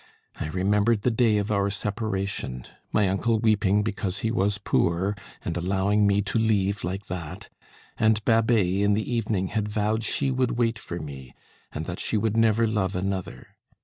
[0.39, 5.55] I remembered the day of our separation; my uncle weeping because he was poor, and
[5.55, 7.49] allowing me to leave like that,
[7.99, 11.35] and Babet, in the evening, had vowed she would wait for me,
[11.71, 13.49] and that she would never love another.